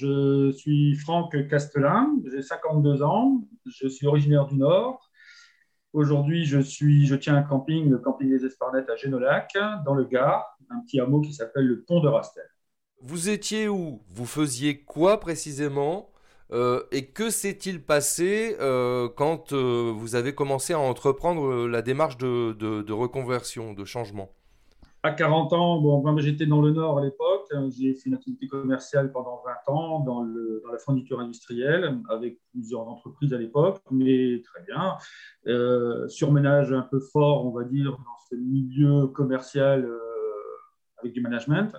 Je 0.00 0.50
suis 0.52 0.94
Franck 0.94 1.46
Castelin, 1.48 2.08
j'ai 2.30 2.40
52 2.40 3.02
ans, 3.02 3.42
je 3.66 3.86
suis 3.86 4.06
originaire 4.06 4.46
du 4.46 4.56
Nord. 4.56 5.10
Aujourd'hui, 5.92 6.46
je, 6.46 6.58
suis, 6.58 7.06
je 7.06 7.14
tiens 7.16 7.36
un 7.36 7.42
camping, 7.42 7.90
le 7.90 7.98
camping 7.98 8.30
des 8.30 8.46
Esparnettes 8.46 8.88
à 8.88 8.96
Génolac, 8.96 9.52
dans 9.84 9.92
le 9.92 10.04
Gard, 10.04 10.56
un 10.70 10.80
petit 10.80 11.00
hameau 11.00 11.20
qui 11.20 11.34
s'appelle 11.34 11.66
le 11.66 11.82
Pont 11.82 12.00
de 12.00 12.08
Rastel. 12.08 12.44
Vous 13.02 13.28
étiez 13.28 13.68
où? 13.68 14.00
Vous 14.08 14.24
faisiez 14.24 14.84
quoi 14.84 15.20
précisément? 15.20 16.08
Euh, 16.50 16.82
Et 16.92 17.08
que 17.08 17.28
s'est-il 17.28 17.84
passé 17.84 18.56
euh, 18.58 19.10
quand 19.14 19.52
euh, 19.52 19.92
vous 19.94 20.14
avez 20.14 20.34
commencé 20.34 20.72
à 20.72 20.78
entreprendre 20.78 21.66
la 21.66 21.82
démarche 21.82 22.16
de, 22.16 22.52
de 22.52 22.92
reconversion, 22.94 23.74
de 23.74 23.84
changement? 23.84 24.30
À 25.02 25.12
40 25.12 25.52
ans, 25.52 25.80
bon, 25.80 26.18
j'étais 26.18 26.46
dans 26.46 26.62
le 26.62 26.72
Nord 26.72 26.98
à 26.98 27.02
l'époque. 27.02 27.39
J'ai 27.70 27.94
fait 27.94 28.08
une 28.08 28.14
activité 28.14 28.46
commerciale 28.46 29.10
pendant 29.12 29.42
20 29.44 29.72
ans 29.72 30.00
dans, 30.00 30.22
la 30.22 30.78
fourniture 30.78 31.20
industrielle 31.20 31.98
avec 32.08 32.38
plusieurs 32.52 32.88
entreprises 32.88 33.34
à 33.34 33.38
l'époque, 33.38 33.82
mais 33.90 34.40
très 34.44 34.62
bien. 34.62 34.96
Euh, 35.46 36.06
surménage 36.08 36.72
un 36.72 36.82
peu 36.82 37.00
fort, 37.00 37.46
on 37.46 37.50
va 37.50 37.64
dire, 37.64 37.92
dans 37.92 38.18
ce 38.28 38.36
milieu 38.36 39.08
commercial 39.08 39.84
euh, 39.84 39.98
avec 40.98 41.12
du 41.12 41.20
management. 41.20 41.76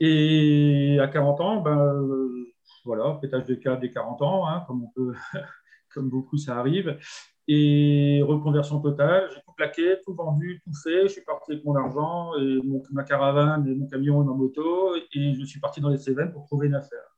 Et 0.00 0.98
à 1.00 1.08
40 1.08 1.40
ans, 1.40 1.60
ben, 1.62 1.78
euh, 1.78 2.52
voilà, 2.84 3.18
pétage 3.22 3.44
de 3.44 3.54
câble 3.54 3.80
des 3.80 3.90
40 3.90 4.22
ans, 4.22 4.48
hein, 4.48 4.66
comme 5.94 6.10
beaucoup 6.10 6.36
ça 6.36 6.58
arrive. 6.58 6.98
Et 7.46 8.22
reconversion 8.22 8.80
totale, 8.80 9.28
j'ai 9.34 9.40
tout 9.42 9.52
plaqué, 9.54 9.96
tout 10.04 10.14
vendu, 10.14 10.62
tout 10.64 10.72
fait. 10.82 11.02
Je 11.02 11.08
suis 11.08 11.20
parti 11.22 11.52
avec 11.52 11.64
mon 11.64 11.76
argent, 11.76 12.30
et 12.38 12.60
ma 12.90 13.04
caravane, 13.04 13.68
et 13.68 13.74
mon 13.74 13.86
camion 13.86 14.22
et 14.22 14.24
ma 14.24 14.32
moto, 14.32 14.96
et 14.96 15.34
je 15.34 15.44
suis 15.44 15.60
parti 15.60 15.80
dans 15.80 15.90
les 15.90 15.98
Cévennes 15.98 16.32
pour 16.32 16.46
trouver 16.46 16.68
une 16.68 16.74
affaire. 16.74 17.16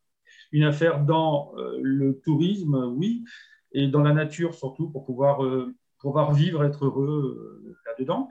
Une 0.52 0.64
affaire 0.64 1.04
dans 1.04 1.52
euh, 1.56 1.78
le 1.80 2.20
tourisme, 2.24 2.92
oui, 2.96 3.24
et 3.72 3.86
dans 3.88 4.02
la 4.02 4.12
nature 4.12 4.54
surtout, 4.54 4.90
pour 4.90 5.04
pouvoir, 5.04 5.44
euh, 5.44 5.74
pouvoir 6.00 6.32
vivre, 6.32 6.64
être 6.64 6.86
heureux 6.86 7.62
euh, 7.64 7.76
là-dedans. 7.86 8.28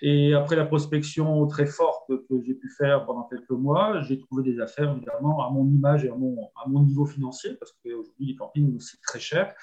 Et 0.00 0.34
après 0.34 0.56
la 0.56 0.64
prospection 0.64 1.46
très 1.46 1.66
forte 1.66 2.08
que 2.08 2.42
j'ai 2.42 2.54
pu 2.54 2.68
faire 2.68 3.06
pendant 3.06 3.24
quelques 3.24 3.50
mois, 3.50 4.00
j'ai 4.02 4.18
trouvé 4.18 4.42
des 4.42 4.60
affaires 4.60 4.92
évidemment 4.92 5.46
à 5.46 5.50
mon 5.50 5.66
image 5.66 6.04
et 6.04 6.10
à 6.10 6.14
mon, 6.14 6.50
à 6.56 6.68
mon 6.68 6.82
niveau 6.82 7.06
financier, 7.06 7.54
parce 7.54 7.72
qu'aujourd'hui, 7.82 8.26
les 8.26 8.34
campings, 8.34 8.78
c'est 8.80 9.00
très 9.02 9.20
cher. 9.20 9.54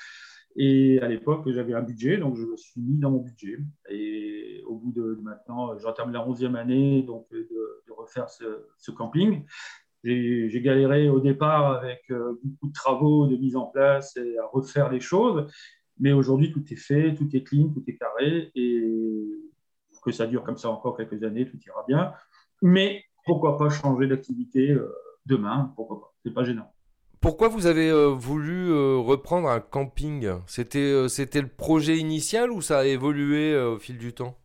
Et 0.55 0.99
à 1.01 1.07
l'époque, 1.07 1.49
j'avais 1.49 1.73
un 1.73 1.81
budget, 1.81 2.17
donc 2.17 2.35
je 2.35 2.45
me 2.45 2.57
suis 2.57 2.81
mis 2.81 2.97
dans 2.97 3.11
mon 3.11 3.21
budget. 3.21 3.57
Et 3.89 4.63
au 4.67 4.75
bout 4.75 4.91
de, 4.91 5.19
maintenant, 5.21 5.77
j'entame 5.77 6.11
la 6.11 6.25
11e 6.25 6.55
année 6.55 7.03
donc, 7.03 7.27
de, 7.31 7.47
refaire 7.89 8.29
ce, 8.29 8.91
camping. 8.91 9.45
J'ai 10.03 10.61
galéré 10.61 11.09
au 11.09 11.19
départ 11.19 11.75
avec 11.75 12.01
euh, 12.09 12.39
beaucoup 12.43 12.67
de 12.69 12.73
travaux 12.73 13.27
de 13.27 13.37
mise 13.37 13.55
en 13.55 13.67
place 13.67 14.17
et 14.17 14.37
à 14.39 14.45
refaire 14.47 14.91
les 14.91 14.99
choses. 14.99 15.47
Mais 15.99 16.11
aujourd'hui, 16.11 16.51
tout 16.51 16.63
est 16.71 16.77
fait, 16.77 17.13
tout 17.13 17.29
est 17.35 17.43
clean, 17.43 17.69
tout 17.69 17.83
est 17.87 17.95
carré. 17.95 18.51
Et 18.55 18.91
que 20.01 20.11
ça 20.11 20.27
dure 20.27 20.43
comme 20.43 20.57
ça 20.57 20.69
encore 20.69 20.97
quelques 20.97 21.23
années, 21.23 21.47
tout 21.49 21.57
ira 21.65 21.85
bien. 21.87 22.13
Mais 22.61 23.03
pourquoi 23.25 23.57
pas 23.57 23.69
changer 23.69 24.07
d'activité 24.07 24.71
euh, 24.71 24.91
demain? 25.25 25.71
Pourquoi 25.75 26.01
pas? 26.01 26.13
C'est 26.23 26.33
pas 26.33 26.43
gênant. 26.43 26.73
Pourquoi 27.21 27.49
vous 27.49 27.67
avez 27.67 27.89
euh, 27.91 28.07
voulu 28.07 28.71
euh, 28.71 28.97
reprendre 28.97 29.47
un 29.47 29.59
camping? 29.59 30.27
C'était 30.47 30.79
euh, 30.79 31.07
c'était 31.07 31.41
le 31.41 31.47
projet 31.47 31.97
initial 31.97 32.51
ou 32.51 32.61
ça 32.61 32.79
a 32.79 32.85
évolué 32.85 33.55
au 33.55 33.77
fil 33.77 33.99
du 33.99 34.11
temps? 34.11 34.37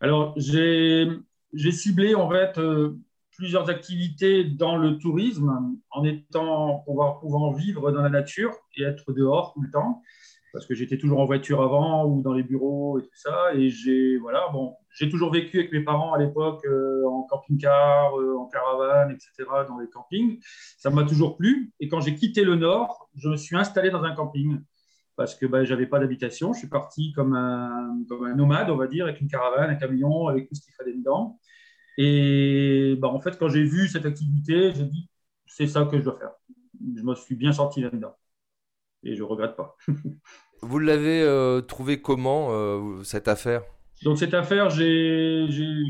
Alors, 0.00 0.32
j'ai 0.36 1.08
ciblé 1.72 2.14
en 2.14 2.30
fait 2.30 2.60
plusieurs 3.36 3.68
activités 3.68 4.44
dans 4.44 4.76
le 4.76 4.98
tourisme 4.98 5.76
en 5.90 6.04
étant, 6.04 6.82
pouvoir, 6.86 7.18
pouvant 7.18 7.52
vivre 7.52 7.90
dans 7.90 8.02
la 8.02 8.08
nature 8.08 8.52
et 8.76 8.84
être 8.84 9.12
dehors 9.12 9.52
tout 9.54 9.62
le 9.62 9.70
temps 9.70 10.00
parce 10.52 10.66
que 10.66 10.74
j'étais 10.74 10.98
toujours 10.98 11.20
en 11.20 11.26
voiture 11.26 11.62
avant 11.62 12.04
ou 12.06 12.22
dans 12.22 12.34
les 12.34 12.42
bureaux 12.42 12.98
et 12.98 13.02
tout 13.02 13.14
ça. 13.14 13.54
Et 13.54 13.70
j'ai 13.70 14.18
voilà, 14.18 14.48
bon, 14.52 14.76
j'ai 14.90 15.08
toujours 15.08 15.32
vécu 15.32 15.58
avec 15.58 15.72
mes 15.72 15.80
parents 15.80 16.12
à 16.12 16.18
l'époque 16.18 16.64
euh, 16.66 17.06
en 17.06 17.22
camping-car, 17.22 18.18
euh, 18.18 18.36
en 18.36 18.46
caravane, 18.46 19.10
etc., 19.10 19.48
dans 19.68 19.78
les 19.78 19.88
campings. 19.88 20.38
Ça 20.76 20.90
m'a 20.90 21.04
toujours 21.04 21.36
plu. 21.36 21.72
Et 21.80 21.88
quand 21.88 22.00
j'ai 22.00 22.14
quitté 22.14 22.44
le 22.44 22.56
Nord, 22.56 23.08
je 23.16 23.28
me 23.30 23.36
suis 23.36 23.56
installé 23.56 23.90
dans 23.90 24.02
un 24.04 24.14
camping 24.14 24.60
parce 25.16 25.34
que 25.34 25.46
bah, 25.46 25.64
je 25.64 25.74
pas 25.84 25.98
d'habitation. 25.98 26.52
Je 26.52 26.58
suis 26.58 26.68
parti 26.68 27.12
comme 27.12 27.34
un, 27.34 28.02
comme 28.08 28.24
un 28.24 28.34
nomade, 28.34 28.70
on 28.70 28.76
va 28.76 28.86
dire, 28.86 29.06
avec 29.06 29.20
une 29.20 29.28
caravane, 29.28 29.70
un 29.70 29.76
camion, 29.76 30.28
avec 30.28 30.48
tout 30.48 30.54
ce 30.54 30.62
qu'il 30.62 30.74
fallait 30.74 30.94
dedans. 30.94 31.38
Et 31.98 32.96
bah, 32.98 33.08
en 33.08 33.20
fait, 33.20 33.38
quand 33.38 33.48
j'ai 33.48 33.64
vu 33.64 33.88
cette 33.88 34.06
activité, 34.06 34.72
j'ai 34.74 34.84
dit, 34.84 35.08
c'est 35.46 35.66
ça 35.66 35.84
que 35.84 35.98
je 35.98 36.02
dois 36.04 36.18
faire. 36.18 36.32
Je 36.96 37.02
me 37.02 37.14
suis 37.14 37.36
bien 37.36 37.52
sorti 37.52 37.80
là-dedans 37.80 38.14
et 39.04 39.16
je 39.16 39.22
regrette 39.22 39.56
pas. 39.56 39.76
Vous 40.62 40.78
l'avez 40.78 41.22
euh, 41.22 41.60
trouvé 41.60 42.00
comment 42.00 42.48
euh, 42.50 43.02
cette 43.02 43.26
affaire? 43.26 43.62
Donc 44.04 44.18
cette 44.18 44.34
affaire, 44.34 44.70
j'ai, 44.70 45.46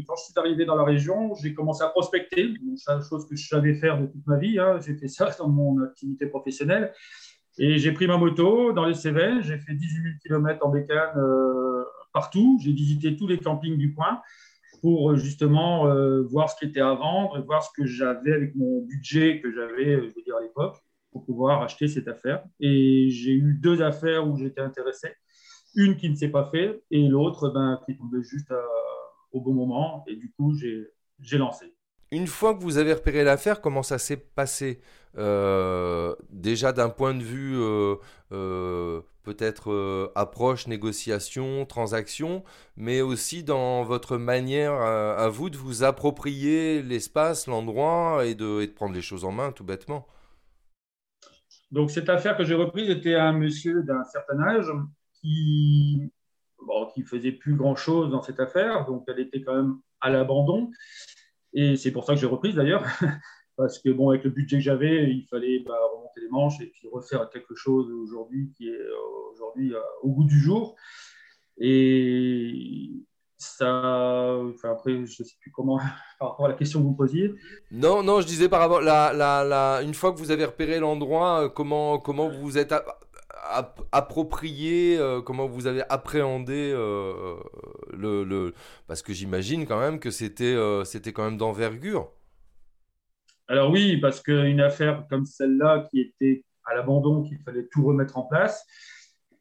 quand 0.06 0.16
je 0.16 0.24
suis 0.24 0.34
arrivé 0.36 0.64
dans 0.64 0.74
la 0.74 0.84
région, 0.84 1.34
j'ai 1.34 1.54
commencé 1.54 1.82
à 1.82 1.88
prospecter. 1.88 2.54
C'est 2.76 2.92
une 2.92 3.02
chose 3.02 3.26
que 3.28 3.36
je 3.36 3.46
savais 3.46 3.74
faire 3.74 4.00
de 4.00 4.06
toute 4.06 4.26
ma 4.26 4.38
vie. 4.38 4.58
Hein. 4.58 4.78
J'ai 4.84 4.94
fait 4.94 5.08
ça 5.08 5.30
dans 5.38 5.48
mon 5.48 5.82
activité 5.82 6.26
professionnelle. 6.26 6.92
Et 7.58 7.78
j'ai 7.78 7.92
pris 7.92 8.06
ma 8.06 8.16
moto 8.16 8.72
dans 8.72 8.86
les 8.86 8.94
Cévennes. 8.94 9.42
J'ai 9.42 9.58
fait 9.58 9.74
18 9.74 10.02
000 10.02 10.14
km 10.22 10.66
en 10.66 10.70
bécane 10.70 11.18
euh, 11.18 11.84
partout. 12.12 12.58
J'ai 12.62 12.72
visité 12.72 13.16
tous 13.16 13.26
les 13.26 13.38
campings 13.38 13.76
du 13.76 13.94
coin 13.94 14.20
pour 14.80 15.14
justement 15.16 15.84
voir 16.24 16.50
ce 16.50 16.56
qui 16.56 16.64
était 16.64 16.80
à 16.80 16.92
vendre 16.94 17.38
et 17.38 17.42
voir 17.42 17.62
ce 17.62 17.70
que 17.76 17.86
j'avais 17.86 18.32
avec 18.32 18.56
mon 18.56 18.82
budget 18.84 19.40
que 19.40 19.52
j'avais, 19.52 19.94
je 19.94 20.06
veux 20.06 20.22
dire, 20.24 20.34
à 20.36 20.42
l'époque 20.42 20.81
pouvoir 21.24 21.62
acheter 21.62 21.88
cette 21.88 22.08
affaire. 22.08 22.44
Et 22.60 23.08
j'ai 23.10 23.32
eu 23.32 23.58
deux 23.60 23.82
affaires 23.82 24.28
où 24.28 24.36
j'étais 24.36 24.60
intéressé. 24.60 25.08
Une 25.74 25.96
qui 25.96 26.10
ne 26.10 26.14
s'est 26.14 26.28
pas 26.28 26.50
fait 26.50 26.82
et 26.90 27.08
l'autre 27.08 27.48
ben, 27.48 27.80
qui 27.86 27.96
tombait 27.96 28.22
juste 28.22 28.50
euh, 28.50 28.62
au 29.32 29.40
bon 29.40 29.54
moment. 29.54 30.04
Et 30.06 30.16
du 30.16 30.30
coup, 30.32 30.54
j'ai 30.54 31.38
lancé. 31.38 31.74
Une 32.10 32.26
fois 32.26 32.54
que 32.54 32.62
vous 32.62 32.76
avez 32.76 32.92
repéré 32.92 33.24
l'affaire, 33.24 33.62
comment 33.62 33.82
ça 33.82 33.96
s'est 33.98 34.18
passé 34.18 34.80
euh, 35.16 36.14
Déjà 36.28 36.72
d'un 36.72 36.90
point 36.90 37.14
de 37.14 37.22
vue 37.22 37.56
euh, 37.58 39.00
peut-être 39.22 40.12
approche, 40.14 40.66
négociation, 40.66 41.64
transaction, 41.64 42.44
mais 42.76 43.00
aussi 43.00 43.44
dans 43.44 43.82
votre 43.82 44.18
manière 44.18 44.74
à, 44.74 45.26
vous 45.30 45.48
de 45.48 45.56
vous 45.56 45.84
approprier 45.84 46.82
l'espace, 46.82 47.46
l'endroit 47.46 48.26
et 48.26 48.34
de, 48.34 48.60
et 48.60 48.66
de 48.66 48.72
prendre 48.72 48.92
les 48.92 49.00
choses 49.00 49.24
en 49.24 49.32
main 49.32 49.50
tout 49.50 49.64
bêtement? 49.64 50.06
Donc, 51.72 51.90
cette 51.90 52.08
affaire 52.08 52.36
que 52.36 52.44
j'ai 52.44 52.54
reprise 52.54 52.90
était 52.90 53.14
un 53.14 53.32
monsieur 53.32 53.82
d'un 53.82 54.04
certain 54.04 54.40
âge 54.40 54.70
qui 55.14 56.12
bon, 56.66 56.86
qui 56.86 57.02
faisait 57.02 57.32
plus 57.32 57.56
grand-chose 57.56 58.10
dans 58.10 58.22
cette 58.22 58.40
affaire, 58.40 58.86
donc 58.86 59.04
elle 59.08 59.20
était 59.20 59.42
quand 59.42 59.54
même 59.54 59.78
à 60.00 60.10
l'abandon. 60.10 60.70
Et 61.52 61.76
c'est 61.76 61.90
pour 61.90 62.04
ça 62.04 62.14
que 62.14 62.20
j'ai 62.20 62.26
reprise 62.26 62.54
d'ailleurs, 62.54 62.84
parce 63.56 63.78
que 63.78 63.90
bon, 63.90 64.10
avec 64.10 64.24
le 64.24 64.30
budget 64.30 64.58
que 64.58 64.62
j'avais, 64.62 65.10
il 65.10 65.26
fallait 65.26 65.60
bah, 65.60 65.78
remonter 65.94 66.20
les 66.20 66.28
manches 66.28 66.60
et 66.60 66.66
puis 66.66 66.88
refaire 66.90 67.28
quelque 67.30 67.54
chose 67.54 67.90
aujourd'hui 67.90 68.52
qui 68.56 68.68
est 68.68 68.72
euh, 68.72 69.30
aujourd'hui 69.32 69.74
euh, 69.74 69.80
au 70.02 70.10
goût 70.10 70.24
du 70.24 70.38
jour. 70.38 70.76
Et 71.58 72.90
ça, 73.42 74.36
enfin 74.54 74.72
après, 74.72 74.92
je 74.92 75.22
ne 75.22 75.26
sais 75.26 75.36
plus 75.40 75.50
comment, 75.50 75.78
par 76.18 76.30
rapport 76.30 76.46
à 76.46 76.48
la 76.48 76.54
question 76.54 76.80
que 76.80 76.84
vous 76.84 76.94
posiez. 76.94 77.34
Non, 77.70 78.02
non, 78.02 78.20
je 78.20 78.26
disais 78.26 78.48
par 78.48 78.60
rapport, 78.60 78.80
la, 78.80 79.12
la, 79.12 79.44
la, 79.44 79.82
une 79.82 79.94
fois 79.94 80.12
que 80.12 80.18
vous 80.18 80.30
avez 80.30 80.44
repéré 80.44 80.78
l'endroit, 80.78 81.44
euh, 81.44 81.48
comment, 81.48 81.98
comment 81.98 82.28
vous 82.28 82.40
vous 82.40 82.58
êtes 82.58 82.74
approprié, 83.90 84.96
euh, 84.98 85.20
comment 85.20 85.46
vous 85.46 85.66
avez 85.66 85.82
appréhendé 85.88 86.72
euh, 86.74 87.34
le, 87.92 88.24
le, 88.24 88.54
parce 88.86 89.02
que 89.02 89.12
j'imagine 89.12 89.66
quand 89.66 89.80
même 89.80 89.98
que 89.98 90.10
c'était, 90.10 90.56
c'était 90.84 91.12
quand 91.12 91.24
même 91.24 91.36
d'envergure. 91.36 92.10
Alors 93.48 93.70
oui, 93.70 93.98
parce 93.98 94.20
qu'une 94.20 94.60
affaire 94.60 95.04
comme 95.10 95.26
celle-là 95.26 95.88
qui 95.90 96.00
était 96.00 96.44
à 96.64 96.74
l'abandon, 96.74 97.22
qu'il 97.22 97.38
fallait 97.38 97.66
tout 97.70 97.84
remettre 97.84 98.16
en 98.16 98.22
place, 98.22 98.64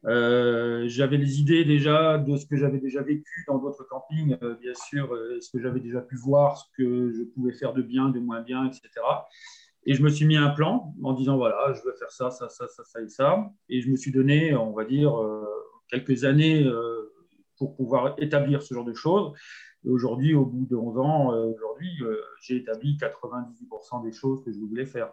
euh, 0.04 0.84
j'avais 0.88 1.16
les 1.16 1.40
idées 1.40 1.64
déjà 1.64 2.18
de 2.18 2.36
ce 2.36 2.46
que 2.46 2.56
j'avais 2.56 2.78
déjà 2.78 3.02
vécu 3.02 3.44
dans 3.46 3.58
d'autres 3.58 3.84
campings, 3.84 4.36
euh, 4.42 4.54
bien 4.56 4.74
sûr, 4.74 5.14
euh, 5.14 5.40
ce 5.40 5.50
que 5.50 5.60
j'avais 5.60 5.80
déjà 5.80 6.00
pu 6.00 6.16
voir, 6.16 6.56
ce 6.56 6.64
que 6.76 7.12
je 7.12 7.22
pouvais 7.22 7.52
faire 7.52 7.72
de 7.72 7.82
bien, 7.82 8.08
de 8.08 8.18
moins 8.18 8.40
bien, 8.40 8.66
etc. 8.66 8.90
Et 9.84 9.94
je 9.94 10.02
me 10.02 10.08
suis 10.08 10.26
mis 10.26 10.36
un 10.36 10.50
plan 10.50 10.94
en 11.02 11.12
disant 11.12 11.36
voilà, 11.36 11.72
je 11.74 11.82
veux 11.82 11.94
faire 11.94 12.10
ça, 12.10 12.30
ça, 12.30 12.48
ça, 12.48 12.66
ça, 12.68 12.84
ça 12.84 13.00
et 13.00 13.08
ça. 13.08 13.50
Et 13.68 13.80
je 13.80 13.90
me 13.90 13.96
suis 13.96 14.12
donné, 14.12 14.54
on 14.54 14.72
va 14.72 14.84
dire, 14.84 15.12
quelques 15.88 16.24
années 16.24 16.64
pour 17.58 17.74
pouvoir 17.74 18.14
établir 18.18 18.62
ce 18.62 18.74
genre 18.74 18.84
de 18.84 18.94
choses. 18.94 19.32
Et 19.84 19.88
aujourd'hui, 19.88 20.34
au 20.34 20.46
bout 20.46 20.66
de 20.70 20.76
11 20.76 20.98
ans, 20.98 21.26
aujourd'hui, 21.34 21.90
j'ai 22.42 22.58
établi 22.58 22.96
98% 22.96 24.04
des 24.04 24.12
choses 24.12 24.44
que 24.44 24.52
je 24.52 24.58
voulais 24.60 24.86
faire. 24.86 25.10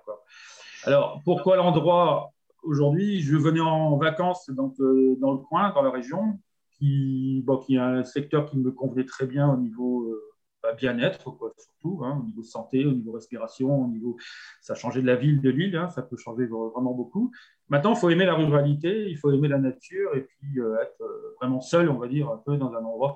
Alors, 0.83 1.19
pourquoi 1.25 1.55
l'endroit 1.55 2.31
Aujourd'hui, 2.63 3.21
je 3.21 3.35
venais 3.35 3.59
en 3.59 3.97
vacances 3.97 4.49
donc, 4.49 4.75
dans 4.77 5.31
le 5.31 5.37
coin, 5.39 5.71
dans 5.73 5.81
la 5.81 5.91
région, 5.91 6.39
qui, 6.71 7.43
bon, 7.45 7.57
qui 7.57 7.75
est 7.75 7.79
un 7.79 8.03
secteur 8.03 8.45
qui 8.45 8.57
me 8.57 8.71
convenait 8.71 9.05
très 9.05 9.25
bien 9.25 9.51
au 9.51 9.57
niveau 9.57 10.13
bah, 10.61 10.73
bien-être, 10.73 11.37
surtout, 11.57 12.01
hein, 12.03 12.19
au 12.21 12.25
niveau 12.25 12.43
santé, 12.43 12.85
au 12.85 12.91
niveau 12.91 13.13
respiration, 13.13 13.83
au 13.83 13.87
niveau. 13.87 14.17
Ça 14.61 14.73
a 14.73 14.75
changé 14.75 15.01
de 15.01 15.07
la 15.07 15.15
ville, 15.15 15.41
de 15.41 15.49
l'île, 15.49 15.75
hein, 15.77 15.89
ça 15.89 16.01
peut 16.01 16.17
changer 16.17 16.47
vraiment 16.47 16.93
beaucoup. 16.93 17.31
Maintenant, 17.69 17.93
il 17.93 17.97
faut 17.97 18.09
aimer 18.09 18.25
la 18.25 18.35
ruralité, 18.35 19.09
il 19.09 19.17
faut 19.17 19.31
aimer 19.31 19.47
la 19.47 19.57
nature 19.57 20.15
et 20.15 20.21
puis 20.21 20.59
euh, 20.59 20.81
être 20.81 21.01
euh, 21.01 21.35
vraiment 21.39 21.61
seul, 21.61 21.89
on 21.89 21.97
va 21.97 22.07
dire, 22.07 22.29
un 22.29 22.37
peu 22.37 22.57
dans 22.57 22.73
un 22.73 22.83
endroit 22.83 23.15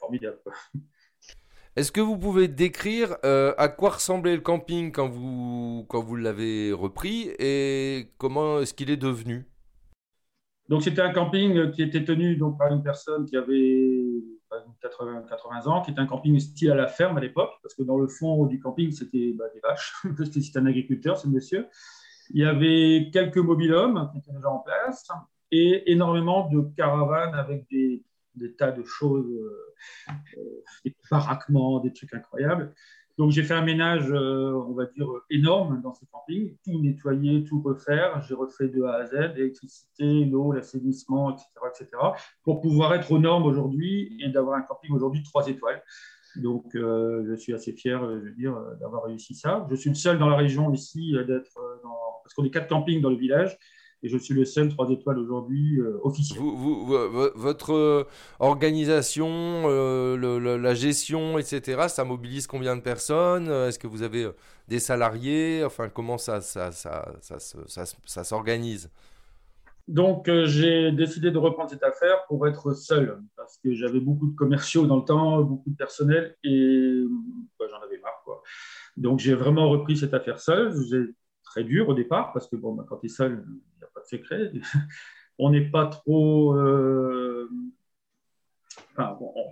formidable. 0.00 0.38
Est-ce 1.78 1.92
que 1.92 2.00
vous 2.00 2.18
pouvez 2.18 2.48
décrire 2.48 3.18
euh, 3.24 3.54
à 3.56 3.68
quoi 3.68 3.90
ressemblait 3.90 4.34
le 4.34 4.40
camping 4.40 4.90
quand 4.90 5.06
vous, 5.06 5.86
quand 5.88 6.02
vous 6.02 6.16
l'avez 6.16 6.72
repris 6.72 7.30
et 7.38 8.10
comment 8.18 8.58
est-ce 8.58 8.74
qu'il 8.74 8.90
est 8.90 8.96
devenu? 8.96 9.46
Donc 10.68 10.82
c'était 10.82 11.02
un 11.02 11.12
camping 11.12 11.70
qui 11.70 11.82
était 11.82 12.04
tenu 12.04 12.34
donc, 12.34 12.58
par 12.58 12.72
une 12.72 12.82
personne 12.82 13.26
qui 13.26 13.36
avait 13.36 14.10
80, 14.82 15.26
80 15.28 15.66
ans, 15.68 15.82
qui 15.82 15.92
était 15.92 16.00
un 16.00 16.06
camping 16.06 16.40
style 16.40 16.72
à 16.72 16.74
la 16.74 16.88
ferme 16.88 17.16
à 17.16 17.20
l'époque, 17.20 17.52
parce 17.62 17.76
que 17.76 17.84
dans 17.84 17.96
le 17.96 18.08
fond 18.08 18.46
du 18.46 18.58
camping, 18.58 18.90
c'était 18.90 19.32
bah, 19.38 19.44
des 19.54 19.60
vaches, 19.60 19.94
c'était 20.32 20.58
un 20.58 20.66
agriculteur, 20.66 21.16
ce 21.16 21.28
monsieur. 21.28 21.68
Il 22.30 22.40
y 22.40 22.44
avait 22.44 23.08
quelques 23.12 23.38
mobilhommes 23.38 24.10
qui 24.10 24.18
étaient 24.18 24.32
déjà 24.32 24.50
en 24.50 24.58
place 24.58 25.06
et 25.52 25.92
énormément 25.92 26.50
de 26.50 26.60
caravanes 26.76 27.36
avec 27.36 27.68
des, 27.70 28.02
des 28.38 28.54
tas 28.54 28.72
de 28.72 28.82
choses, 28.84 29.26
euh, 29.30 30.12
euh, 30.38 30.42
des 30.84 30.94
baraquements, 31.10 31.80
des 31.80 31.92
trucs 31.92 32.12
incroyables. 32.14 32.72
Donc 33.16 33.32
j'ai 33.32 33.42
fait 33.42 33.54
un 33.54 33.64
ménage, 33.64 34.10
euh, 34.12 34.52
on 34.52 34.74
va 34.74 34.86
dire, 34.86 35.08
énorme 35.28 35.80
dans 35.82 35.92
ce 35.92 36.04
camping, 36.12 36.56
tout 36.64 36.80
nettoyer, 36.80 37.44
tout 37.44 37.60
refaire. 37.60 38.22
J'ai 38.22 38.34
refait 38.34 38.68
de 38.68 38.82
A 38.84 38.94
à 38.94 39.06
Z, 39.06 39.34
l'électricité, 39.34 40.24
l'eau, 40.24 40.52
l'assainissement, 40.52 41.32
etc., 41.32 41.48
etc., 41.68 41.90
pour 42.44 42.60
pouvoir 42.60 42.94
être 42.94 43.10
aux 43.10 43.18
normes 43.18 43.44
aujourd'hui 43.44 44.16
et 44.20 44.28
d'avoir 44.28 44.56
un 44.56 44.62
camping 44.62 44.92
aujourd'hui 44.92 45.24
trois 45.24 45.48
étoiles. 45.48 45.82
Donc 46.36 46.66
je 46.74 47.34
suis 47.36 47.52
assez 47.52 47.72
fier, 47.72 48.00
je 48.00 48.26
veux 48.26 48.34
dire, 48.34 48.56
d'avoir 48.78 49.04
réussi 49.04 49.34
ça. 49.34 49.66
Je 49.68 49.74
suis 49.74 49.88
le 49.88 49.96
seul 49.96 50.18
dans 50.18 50.28
la 50.28 50.36
région 50.36 50.72
ici 50.72 51.16
d'être 51.26 51.58
dans, 51.82 51.98
parce 52.22 52.34
qu'on 52.34 52.44
est 52.44 52.50
quatre 52.50 52.68
campings 52.68 53.00
dans 53.00 53.10
le 53.10 53.16
village 53.16 53.58
et 54.02 54.08
je 54.08 54.16
suis 54.16 54.34
le 54.34 54.44
seul 54.44 54.68
3 54.68 54.90
étoiles 54.90 55.18
aujourd'hui 55.18 55.80
euh, 55.80 55.98
officiel. 56.02 56.40
votre 56.40 57.72
euh, 57.72 58.04
organisation, 58.38 59.28
euh, 59.66 60.58
la 60.58 60.74
gestion, 60.74 61.38
etc., 61.38 61.88
ça 61.88 62.04
mobilise 62.04 62.46
combien 62.46 62.76
de 62.76 62.80
personnes? 62.80 63.48
Est-ce 63.48 63.78
que 63.78 63.86
vous 63.86 64.02
avez 64.02 64.28
des 64.68 64.78
salariés? 64.78 65.64
Enfin, 65.64 65.88
comment 65.88 66.18
ça, 66.18 66.40
ça, 66.40 66.70
ça, 66.70 67.04
ça 68.04 68.24
s'organise? 68.24 68.90
Donc, 69.88 70.30
j'ai 70.44 70.92
décidé 70.92 71.30
de 71.30 71.38
reprendre 71.38 71.70
cette 71.70 71.82
affaire 71.82 72.26
pour 72.28 72.46
être 72.46 72.74
seul, 72.74 73.22
parce 73.36 73.56
que 73.58 73.72
j'avais 73.72 74.00
beaucoup 74.00 74.26
de 74.28 74.36
commerciaux 74.36 74.86
dans 74.86 74.96
le 74.96 75.04
temps, 75.04 75.40
beaucoup 75.40 75.70
de 75.70 75.76
personnel, 75.76 76.36
et 76.44 77.02
bah, 77.58 77.64
j'en 77.70 77.80
avais 77.80 77.98
marre. 77.98 78.20
Quoi. 78.24 78.42
Donc, 78.98 79.18
j'ai 79.18 79.34
vraiment 79.34 79.70
repris 79.70 79.96
cette 79.96 80.12
affaire 80.12 80.40
seul. 80.40 80.74
J'ai 80.90 81.14
très 81.42 81.64
dur 81.64 81.88
au 81.88 81.94
départ, 81.94 82.32
parce 82.34 82.48
que 82.48 82.56
bon, 82.56 82.74
bah, 82.74 82.84
quand 82.86 82.98
tu 82.98 83.06
es 83.06 83.08
seul, 83.08 83.44
secret. 84.08 84.52
on 85.38 85.50
n'est 85.50 85.70
pas 85.70 85.86
trop. 85.86 86.54
Euh, 86.54 87.48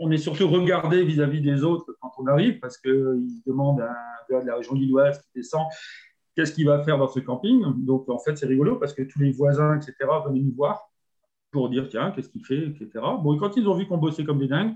on 0.01 0.11
est 0.11 0.19
surtout 0.19 0.49
regardé 0.49 1.05
vis-à-vis 1.05 1.41
des 1.41 1.63
autres 1.63 1.97
quand 2.01 2.13
on 2.19 2.27
arrive, 2.27 2.59
parce 2.59 2.79
qu'ils 2.79 3.43
demandent 3.47 3.81
à 3.81 3.91
un 3.91 4.33
gars 4.33 4.41
de 4.41 4.47
la 4.47 4.57
région 4.57 4.75
lilloise 4.75 5.21
qui 5.21 5.29
descend 5.37 5.67
qu'est-ce 6.37 6.53
qu'il 6.53 6.67
va 6.67 6.85
faire 6.85 6.99
dans 6.99 7.09
ce 7.09 7.19
camping? 7.19 7.65
Donc, 7.85 8.09
en 8.09 8.19
fait, 8.19 8.37
c'est 8.37 8.47
rigolo 8.47 8.77
parce 8.77 8.93
que 8.93 9.03
tous 9.03 9.19
les 9.19 9.33
voisins, 9.33 9.77
etc., 9.77 9.95
venaient 10.27 10.41
nous 10.41 10.55
voir 10.55 10.91
pour 11.51 11.71
dire 11.71 11.89
tiens, 11.89 12.13
qu'est-ce 12.13 12.29
qu'il 12.29 12.45
fait, 12.45 12.69
etc. 12.69 12.91
Bon, 13.23 13.35
et 13.35 13.39
quand 13.39 13.57
ils 13.57 13.67
ont 13.67 13.75
vu 13.75 13.87
qu'on 13.87 13.97
bossait 13.97 14.25
comme 14.25 14.39
des 14.39 14.49
dingues, 14.49 14.75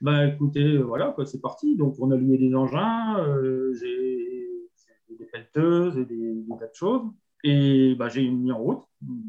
ben 0.00 0.28
écoutez, 0.28 0.76
voilà, 0.78 1.16
c'est 1.24 1.40
parti. 1.40 1.76
Donc, 1.76 1.96
on 1.98 2.10
a 2.10 2.16
loué 2.16 2.36
des 2.36 2.54
engins, 2.54 3.18
euh, 3.18 3.72
j'ai 3.74 5.16
des 5.18 5.24
pelleteuses 5.24 5.96
et 5.96 6.04
des, 6.04 6.44
tas 6.58 6.66
de 6.66 6.74
choses. 6.74 7.02
Et 7.42 7.94
bah, 7.94 8.08
j'ai 8.08 8.28
mis 8.28 8.52
en 8.52 8.58
route, 8.58 8.82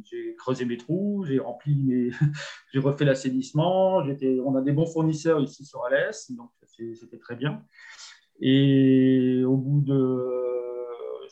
j'ai 0.04 0.36
creusé 0.36 0.66
mes 0.66 0.78
trous, 0.78 1.26
j'ai 1.26 1.40
rempli 1.40 1.76
mes, 1.76 2.12
j'ai 2.74 2.80
refait 2.80 3.06
l'assainissement. 3.06 3.98
on 3.98 4.56
a 4.56 4.62
des 4.62 4.72
bons 4.72 4.86
fournisseurs 4.86 5.42
ici 5.42 5.66
sur 5.66 5.84
Alès, 5.86 6.32
donc 6.32 6.50
c'était 6.78 7.18
très 7.18 7.36
bien. 7.36 7.64
Et 8.42 9.44
au 9.46 9.56
bout 9.56 9.82
de, 9.82 10.46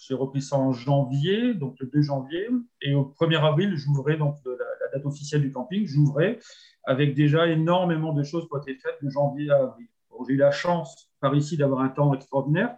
j'ai 0.08 0.14
repris 0.14 0.42
ça 0.42 0.58
en 0.58 0.72
janvier, 0.72 1.54
donc 1.54 1.76
le 1.80 1.88
2 1.88 2.02
janvier, 2.02 2.50
et 2.82 2.94
au 2.94 3.14
1er 3.20 3.44
avril, 3.44 3.76
j'ouvrais 3.76 4.18
donc 4.18 4.36
la, 4.46 4.54
date 4.94 5.06
officielle 5.06 5.42
du 5.42 5.52
camping, 5.52 5.86
j'ouvrais 5.88 6.40
avec 6.84 7.16
déjà 7.16 7.48
énormément 7.48 8.14
de 8.14 8.24
choses 8.24 8.48
qui 8.48 8.54
ont 8.54 8.62
été 8.62 8.76
faites 8.76 8.98
de 9.02 9.10
janvier 9.10 9.50
à 9.50 9.64
avril. 9.64 9.88
j'ai 10.28 10.34
eu 10.34 10.38
la 10.38 10.52
chance 10.52 11.10
par 11.20 11.36
ici 11.36 11.58
d'avoir 11.58 11.82
un 11.82 11.90
temps 11.90 12.14
extraordinaire, 12.14 12.76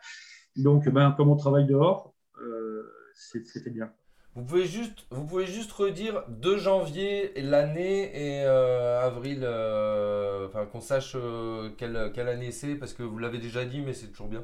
donc 0.55 0.87
ben, 0.89 1.11
comme 1.11 1.29
on 1.29 1.35
travaille 1.35 1.65
dehors, 1.65 2.13
euh, 2.41 2.83
c'était 3.13 3.69
bien. 3.69 3.91
Vous 4.35 4.43
pouvez 4.43 4.65
juste, 4.65 5.07
vous 5.11 5.25
pouvez 5.25 5.45
juste 5.45 5.71
redire 5.71 6.25
2 6.27 6.57
janvier 6.57 7.31
l'année 7.41 8.11
et 8.13 8.43
euh, 8.43 8.99
avril, 8.99 9.39
euh, 9.43 10.47
enfin 10.49 10.65
qu'on 10.65 10.81
sache 10.81 11.13
euh, 11.15 11.69
quelle, 11.77 12.11
quelle, 12.13 12.27
année 12.27 12.51
c'est, 12.51 12.75
parce 12.75 12.93
que 12.93 13.01
vous 13.01 13.17
l'avez 13.17 13.37
déjà 13.37 13.63
dit, 13.63 13.79
mais 13.79 13.93
c'est 13.93 14.07
toujours 14.07 14.27
bien. 14.27 14.43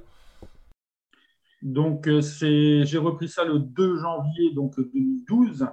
Donc 1.61 2.09
j'ai 2.09 2.97
repris 2.97 3.27
ça 3.27 3.43
le 3.43 3.59
2 3.59 3.97
janvier 3.97 4.53
donc 4.55 4.79
2012 4.79 5.67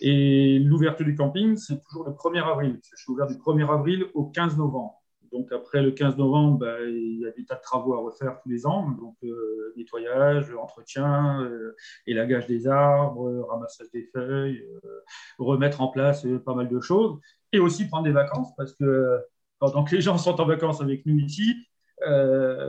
et 0.00 0.58
l'ouverture 0.58 1.04
du 1.04 1.14
camping 1.14 1.56
c'est 1.56 1.84
toujours 1.84 2.08
le 2.08 2.12
1er 2.14 2.42
avril. 2.42 2.80
Je 2.82 3.02
suis 3.02 3.12
ouvert 3.12 3.26
du 3.26 3.34
1er 3.34 3.70
avril 3.70 4.06
au 4.14 4.24
15 4.24 4.56
novembre. 4.56 4.99
Donc 5.32 5.52
après 5.52 5.82
le 5.82 5.92
15 5.92 6.16
novembre, 6.16 6.58
ben, 6.58 6.76
il 6.88 7.20
y 7.20 7.26
a 7.26 7.30
des 7.30 7.44
tas 7.44 7.54
de 7.54 7.60
travaux 7.60 7.94
à 7.94 7.98
refaire 7.98 8.40
tous 8.42 8.48
les 8.48 8.66
ans, 8.66 8.90
donc 8.90 9.16
euh, 9.22 9.72
nettoyage, 9.76 10.52
entretien, 10.60 11.42
euh, 11.42 11.76
élagage 12.06 12.46
des 12.46 12.66
arbres, 12.66 13.46
ramassage 13.48 13.90
des 13.92 14.08
feuilles, 14.12 14.64
euh, 14.84 15.00
remettre 15.38 15.80
en 15.80 15.88
place 15.88 16.26
pas 16.44 16.54
mal 16.54 16.68
de 16.68 16.80
choses, 16.80 17.18
et 17.52 17.60
aussi 17.60 17.86
prendre 17.86 18.04
des 18.04 18.12
vacances, 18.12 18.48
parce 18.56 18.72
que 18.74 19.18
pendant 19.60 19.84
que 19.84 19.94
les 19.94 20.00
gens 20.00 20.18
sont 20.18 20.40
en 20.40 20.46
vacances 20.46 20.80
avec 20.80 21.06
nous 21.06 21.18
ici, 21.18 21.54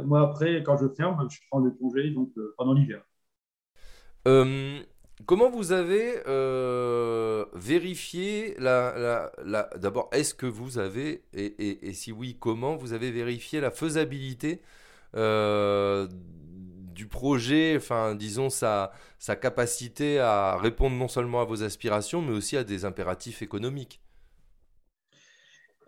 moi 0.03 0.21
après, 0.21 0.61
quand 0.61 0.77
je 0.77 0.87
ferme, 0.89 1.27
je 1.29 1.39
prends 1.49 1.59
le 1.59 1.71
congé 1.71 2.11
donc, 2.11 2.31
pendant 2.57 2.73
l'hiver. 2.73 3.01
Comment 5.25 5.49
vous 5.49 5.71
avez 5.71 6.21
euh, 6.27 7.45
vérifié 7.53 8.55
la, 8.59 9.31
la, 9.43 9.69
D'abord, 9.77 10.09
est-ce 10.11 10.33
que 10.33 10.45
vous 10.45 10.77
avez, 10.77 11.23
et, 11.33 11.93
si 11.93 12.11
oui, 12.11 12.37
comment 12.39 12.75
vous 12.75 12.93
avez 12.93 13.11
vérifié 13.11 13.59
la 13.59 13.71
faisabilité 13.71 14.61
euh, 15.15 16.07
du 16.93 17.07
projet, 17.07 17.75
enfin, 17.77 18.15
disons, 18.15 18.49
sa 18.49 18.91
capacité 19.41 20.19
à 20.19 20.57
répondre 20.57 20.95
non 20.95 21.07
seulement 21.07 21.41
à 21.41 21.45
vos 21.45 21.63
aspirations, 21.63 22.21
mais 22.21 22.33
aussi 22.33 22.57
à 22.57 22.63
des 22.63 22.85
impératifs 22.85 23.41
économiques? 23.41 24.01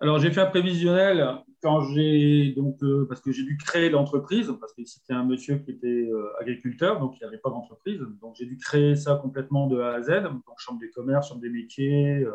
Alors, 0.04 0.20
j'ai 0.20 0.32
fait 0.32 0.42
un 0.42 0.48
prévisionnel 0.48 1.38
quand 1.62 1.80
j'ai 1.80 2.52
donc 2.58 2.84
euh, 2.84 3.06
parce 3.08 3.22
que 3.22 3.32
j'ai 3.32 3.44
dû 3.44 3.56
créer 3.56 3.90
l'entreprise 3.90 4.54
parce 4.60 4.74
que 4.74 4.84
c'était 4.84 5.14
un 5.14 5.24
monsieur 5.24 5.60
qui 5.60 5.72
était 5.72 5.88
euh, 6.12 6.30
agriculteur 6.42 7.00
donc 7.00 7.16
il 7.16 7.20
n'y 7.24 7.26
avait 7.26 7.38
pas 7.38 7.50
d'entreprise. 7.50 8.02
Donc 8.20 8.36
j'ai 8.38 8.46
dû 8.46 8.58
créer 8.58 8.98
ça 8.98 9.16
complètement 9.16 9.68
de 9.68 9.80
A 9.80 9.94
à 9.94 10.02
Z 10.02 10.24
donc 10.24 10.44
chambre 10.58 10.82
des 10.82 10.90
commerces, 10.90 11.30
chambre 11.30 11.40
des 11.40 11.50
métiers, 11.50 12.18
euh, 12.26 12.34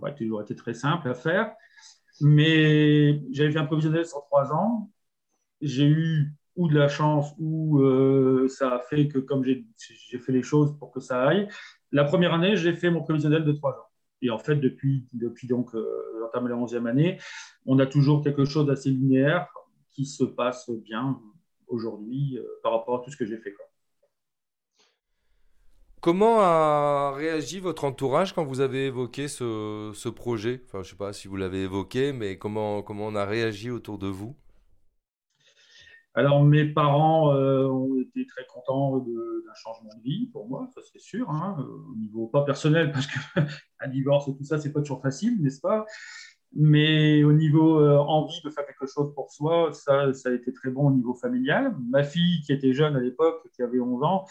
ça 0.00 0.06
a 0.06 0.12
toujours 0.12 0.40
été 0.40 0.54
très 0.54 0.72
simple 0.72 1.08
à 1.08 1.14
faire. 1.14 1.52
Mais 2.20 3.20
j'avais 3.32 3.50
fait 3.50 3.58
un 3.58 3.66
prévisionnel 3.66 4.06
sur 4.06 4.24
trois 4.26 4.52
ans. 4.52 4.88
J'ai 5.60 5.88
eu 5.88 6.32
ou 6.54 6.68
de 6.68 6.78
la 6.78 6.86
chance 6.86 7.34
ou 7.40 7.82
ça 8.48 8.76
a 8.76 8.78
fait 8.78 9.08
que 9.08 9.18
comme 9.18 9.42
j'ai 9.44 9.64
fait 10.20 10.32
les 10.32 10.44
choses 10.44 10.78
pour 10.78 10.92
que 10.92 11.00
ça 11.00 11.24
aille 11.26 11.48
la 11.90 12.04
première 12.04 12.34
année 12.34 12.56
j'ai 12.56 12.72
fait 12.72 12.90
mon 12.90 13.02
prévisionnel 13.02 13.44
de 13.44 13.52
trois 13.52 13.72
ans 13.72 13.87
et 14.22 14.30
en 14.30 14.38
fait, 14.38 14.56
depuis, 14.56 15.06
depuis 15.12 15.46
donc 15.46 15.74
euh, 15.74 15.86
l'entame 16.20 16.44
de 16.44 16.48
la 16.50 16.56
11e 16.56 16.86
année, 16.86 17.18
on 17.66 17.78
a 17.78 17.86
toujours 17.86 18.22
quelque 18.22 18.44
chose 18.44 18.66
d'assez 18.66 18.90
linéaire 18.90 19.48
qui 19.90 20.06
se 20.06 20.24
passe 20.24 20.70
bien 20.70 21.20
aujourd'hui 21.68 22.38
euh, 22.38 22.44
par 22.62 22.72
rapport 22.72 23.00
à 23.00 23.04
tout 23.04 23.10
ce 23.10 23.16
que 23.16 23.26
j'ai 23.26 23.38
fait. 23.38 23.52
Quoi. 23.52 23.64
Comment 26.00 26.40
a 26.40 27.12
réagi 27.12 27.58
votre 27.58 27.84
entourage 27.84 28.32
quand 28.32 28.44
vous 28.44 28.60
avez 28.60 28.86
évoqué 28.86 29.28
ce, 29.28 29.90
ce 29.94 30.08
projet? 30.08 30.62
Enfin, 30.64 30.82
je 30.82 30.88
ne 30.88 30.90
sais 30.90 30.96
pas 30.96 31.12
si 31.12 31.28
vous 31.28 31.36
l'avez 31.36 31.64
évoqué, 31.64 32.12
mais 32.12 32.38
comment, 32.38 32.82
comment 32.82 33.06
on 33.08 33.14
a 33.16 33.24
réagi 33.24 33.70
autour 33.70 33.98
de 33.98 34.06
vous? 34.06 34.36
Alors, 36.14 36.42
mes 36.42 36.64
parents 36.64 37.32
ont 37.32 38.00
été 38.00 38.26
très 38.26 38.44
contents 38.46 38.98
d'un 38.98 39.54
changement 39.54 39.90
de 39.96 40.02
vie 40.02 40.26
pour 40.32 40.48
moi, 40.48 40.68
ça 40.74 40.80
c'est 40.92 40.98
sûr, 40.98 41.30
hein, 41.30 41.56
au 41.90 41.94
niveau 41.96 42.26
pas 42.26 42.42
personnel, 42.44 42.90
parce 42.90 43.06
qu'un 43.06 43.88
divorce 43.88 44.26
et 44.28 44.36
tout 44.36 44.42
ça, 44.42 44.58
c'est 44.58 44.72
pas 44.72 44.80
toujours 44.80 45.02
facile, 45.02 45.40
n'est-ce 45.40 45.60
pas? 45.60 45.86
Mais 46.54 47.22
au 47.24 47.32
niveau 47.32 47.86
envie 47.86 48.40
de 48.42 48.50
faire 48.50 48.66
quelque 48.66 48.86
chose 48.86 49.12
pour 49.14 49.30
soi, 49.30 49.70
ça, 49.72 50.12
ça 50.14 50.30
a 50.30 50.32
été 50.32 50.52
très 50.52 50.70
bon 50.70 50.88
au 50.88 50.90
niveau 50.90 51.14
familial. 51.14 51.76
Ma 51.90 52.02
fille, 52.02 52.40
qui 52.40 52.52
était 52.52 52.72
jeune 52.72 52.96
à 52.96 53.00
l'époque, 53.00 53.46
qui 53.54 53.62
avait 53.62 53.78
11 53.78 54.02
ans, 54.02 54.24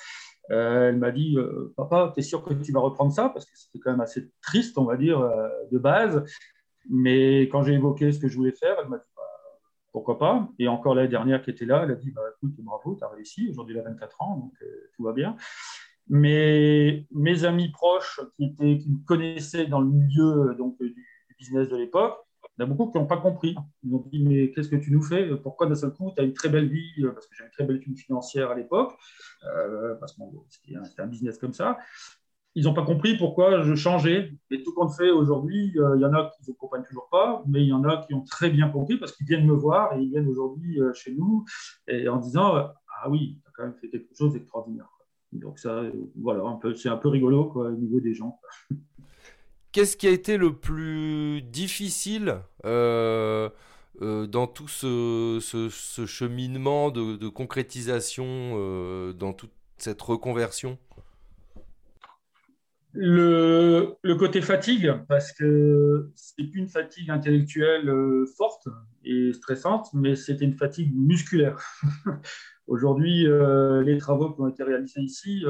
euh, 0.52 0.90
elle 0.90 0.98
m'a 0.98 1.12
dit 1.12 1.38
euh, 1.38 1.74
Papa, 1.76 2.12
tu 2.14 2.22
es 2.22 2.24
sûr 2.24 2.44
que 2.44 2.54
tu 2.54 2.72
vas 2.72 2.80
reprendre 2.80 3.12
ça 3.12 3.30
Parce 3.30 3.46
que 3.46 3.52
c'était 3.56 3.80
quand 3.80 3.92
même 3.92 4.02
assez 4.02 4.32
triste, 4.42 4.78
on 4.78 4.86
va 4.86 4.98
dire, 4.98 5.20
euh, 5.20 5.50
de 5.72 5.78
base. 5.78 6.24
Mais 6.90 7.42
quand 7.44 7.64
j'ai 7.64 7.74
évoqué 7.74 8.12
ce 8.12 8.20
que 8.20 8.28
je 8.28 8.38
voulais 8.38 8.54
faire, 8.54 8.78
elle 8.82 8.88
m'a 8.88 8.98
dit 8.98 9.10
Pourquoi 9.98 10.20
pas 10.20 10.48
Et 10.60 10.68
encore 10.68 10.94
l'année 10.94 11.08
dernière 11.08 11.42
qui 11.42 11.50
était 11.50 11.66
là, 11.66 11.82
elle 11.84 11.90
a 11.90 11.96
dit 11.96 12.12
bah, 12.12 12.22
Écoute, 12.36 12.54
bravo, 12.60 12.96
tu 12.96 13.04
as 13.04 13.10
réussi. 13.10 13.50
Aujourd'hui, 13.50 13.76
elle 13.76 13.82
a 13.84 13.90
24 13.90 14.22
ans, 14.22 14.38
donc 14.38 14.54
tout 14.96 15.02
va 15.02 15.12
bien. 15.12 15.36
Mais 16.08 17.08
mes 17.10 17.46
amis 17.46 17.70
proches 17.70 18.22
qui, 18.36 18.46
étaient, 18.46 18.78
qui 18.78 18.92
me 18.92 19.04
connaissaient 19.06 19.66
dans 19.66 19.82
le 19.82 19.88
milieu 19.88 20.54
donc, 20.56 20.78
du 20.80 21.04
business 21.40 21.68
de 21.70 21.78
l'époque, 21.78 22.16
il 22.44 22.62
y 22.62 22.64
en 22.64 22.68
a 22.68 22.70
beaucoup 22.70 22.92
qui 22.92 23.00
n'ont 23.00 23.08
pas 23.08 23.18
compris. 23.18 23.56
Ils 23.82 23.96
ont 23.96 24.06
dit 24.12 24.24
Mais 24.24 24.52
qu'est-ce 24.52 24.70
que 24.70 24.76
tu 24.76 24.92
nous 24.92 25.02
fais? 25.02 25.36
Pourquoi 25.38 25.66
d'un 25.66 25.74
seul 25.74 25.94
coup, 25.94 26.12
tu 26.16 26.22
as 26.22 26.26
une 26.26 26.34
très 26.34 26.50
belle 26.50 26.70
vie? 26.70 27.04
Parce 27.16 27.26
que 27.26 27.36
j'ai 27.36 27.46
une 27.46 27.50
très 27.50 27.64
belle 27.64 27.80
vie 27.80 27.98
financière 27.98 28.52
à 28.52 28.56
l'époque, 28.56 28.94
euh, 29.46 29.96
parce 29.96 30.14
que 30.14 30.22
c'était 30.50 31.02
un, 31.02 31.08
business 31.08 31.40
comme 31.40 31.54
ça. 31.54 31.80
Ils 32.58 32.64
n'ont 32.64 32.74
pas 32.74 32.84
compris 32.84 33.16
pourquoi 33.18 33.62
je 33.62 33.76
changeais. 33.76 34.34
Et 34.50 34.64
tout 34.64 34.74
compte 34.74 34.92
fait, 34.94 35.12
aujourd'hui, 35.12 35.72
euh, 35.78 35.96
il 35.96 36.02
y 36.02 36.06
en 36.06 36.14
a 36.14 36.32
qui 36.36 36.50
ne 36.50 36.56
comprennent 36.56 36.84
toujours 36.84 37.08
pas, 37.10 37.44
mais 37.48 37.62
il 37.62 37.68
y 37.68 37.74
en 37.74 37.84
a 37.84 38.06
qui 38.06 38.14
ont 38.14 38.24
très 38.24 38.50
bien 38.50 38.68
compris 38.68 38.98
parce 38.98 39.12
qu'ils 39.12 39.28
viennent 39.28 39.46
me 39.46 39.54
voir 39.54 39.94
et 39.94 40.02
ils 40.02 40.10
viennent 40.10 40.28
aujourd'hui 40.28 40.82
euh, 40.82 40.92
chez 40.94 41.14
nous 41.14 41.46
et 41.88 42.10
en 42.10 42.18
disant 42.18 42.56
Ah 42.56 43.10
oui, 43.10 43.40
tu 43.44 43.48
as 43.48 43.52
quand 43.56 43.64
même 43.64 43.76
fait 43.80 43.90
quelque 43.90 44.10
chose 44.18 44.34
d'extraordinaire. 44.34 44.90
Donc, 45.34 45.60
ça, 45.60 45.84
voilà, 46.20 46.44
c'est 46.76 46.90
un 46.90 46.98
peu 46.98 47.10
rigolo 47.10 47.46
quoi, 47.46 47.68
au 47.68 47.76
niveau 47.76 48.00
des 48.00 48.14
gens. 48.14 48.40
Qu'est-ce 49.78 49.96
qui 49.96 50.08
a 50.08 50.12
été 50.12 50.38
le 50.38 50.56
plus 50.56 51.44
difficile 51.44 52.40
euh, 52.66 53.48
euh, 54.02 54.26
dans 54.26 54.48
tout 54.48 54.68
ce, 54.68 55.70
cheminement 56.08 56.90
de, 56.90 57.28
concrétisation 57.28 58.26
euh, 58.26 59.14
dans 59.14 59.34
toute 59.34 59.52
cette 59.78 60.02
reconversion? 60.02 60.80
Le, 62.98 64.16
côté 64.16 64.42
fatigue, 64.42 64.92
parce 65.08 65.32
que 65.32 66.12
c'est 66.16 66.54
une 66.56 66.68
fatigue 66.68 67.10
intellectuelle 67.10 67.92
forte 68.38 68.68
et 69.04 69.34
stressante, 69.34 69.88
mais 69.94 70.16
c'était 70.16 70.46
une 70.46 70.58
fatigue 70.58 70.96
musculaire. 70.96 71.60
Aujourd'hui, 72.68 73.26
les 73.86 73.98
travaux 73.98 74.32
qui 74.32 74.42
ont 74.42 74.48
été 74.48 74.64
réalisés 74.64 75.02
ici, 75.02 75.44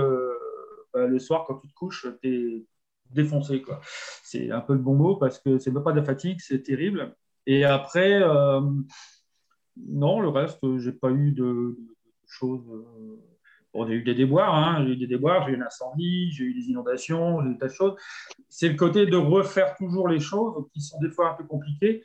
bah, 0.93 1.07
le 1.07 1.19
soir, 1.19 1.45
quand 1.47 1.57
tu 1.57 1.67
te 1.67 1.73
couches, 1.73 2.07
tu 2.21 2.29
es 2.29 2.65
défoncé. 3.11 3.63
C'est 4.23 4.51
un 4.51 4.61
peu 4.61 4.73
le 4.73 4.79
bon 4.79 4.95
mot 4.95 5.15
parce 5.15 5.39
que 5.39 5.57
c'est 5.59 5.71
pas 5.71 5.91
de 5.91 5.97
la 5.97 6.03
fatigue, 6.03 6.39
c'est 6.41 6.63
terrible. 6.63 7.15
Et 7.45 7.63
après, 7.63 8.21
euh, 8.21 8.61
non, 9.77 10.19
le 10.19 10.29
reste, 10.29 10.59
j'ai 10.79 10.91
pas 10.91 11.11
eu 11.11 11.31
de, 11.31 11.77
choses. 12.27 12.61
Euh, 13.77 13.83
on 13.83 13.87
a 13.87 13.91
eu 13.91 14.03
des 14.03 14.15
déboires, 14.15 14.55
hein. 14.55 14.83
j'ai 14.85 14.93
eu 14.93 14.97
des 14.97 15.07
déboires, 15.07 15.45
j'ai 15.45 15.53
eu 15.53 15.61
un 15.61 15.65
incendie, 15.65 16.31
j'ai 16.31 16.43
eu 16.43 16.53
des 16.53 16.69
inondations, 16.69 17.41
j'ai 17.41 17.49
eu 17.49 17.53
des 17.53 17.59
tas 17.59 17.67
de 17.67 17.73
choses. 17.73 17.95
C'est 18.49 18.69
le 18.69 18.75
côté 18.75 19.05
de 19.05 19.17
refaire 19.17 19.75
toujours 19.75 20.07
les 20.07 20.19
choses 20.19 20.65
qui 20.73 20.81
sont 20.81 20.99
des 20.99 21.09
fois 21.09 21.31
un 21.31 21.33
peu 21.33 21.43
compliquées 21.43 22.03